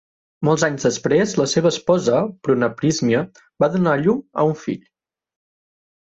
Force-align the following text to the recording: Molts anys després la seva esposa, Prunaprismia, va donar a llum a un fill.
Molts 0.47 0.63
anys 0.67 0.85
després 0.85 1.33
la 1.41 1.45
seva 1.51 1.69
esposa, 1.73 2.21
Prunaprismia, 2.47 3.19
va 3.65 3.69
donar 3.75 3.93
a 3.97 3.99
llum 4.05 4.23
a 4.33 4.47
un 4.53 4.55
fill. 4.63 4.81